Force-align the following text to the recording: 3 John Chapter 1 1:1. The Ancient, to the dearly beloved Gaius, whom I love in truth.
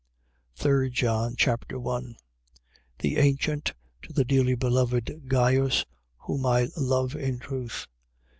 3 0.55 0.89
John 0.89 1.35
Chapter 1.37 1.79
1 1.79 2.03
1:1. 2.15 2.15
The 2.97 3.17
Ancient, 3.17 3.75
to 4.01 4.11
the 4.11 4.25
dearly 4.25 4.55
beloved 4.55 5.25
Gaius, 5.27 5.85
whom 6.17 6.43
I 6.43 6.69
love 6.75 7.15
in 7.15 7.37
truth. 7.37 7.85